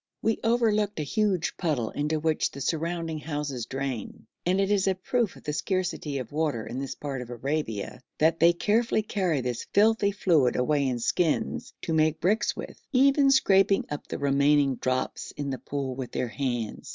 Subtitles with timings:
[0.23, 4.95] We overlooked a huge puddle into which the surrounding houses drain, and it is a
[4.95, 9.41] proof of the scarcity of water in this part of Arabia, that they carefully carry
[9.41, 14.77] this filthy fluid away in skins to make bricks with, even scraping up the remaining
[14.77, 16.89] drops in the pool with their hands.